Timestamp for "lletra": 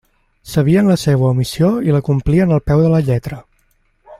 3.11-3.43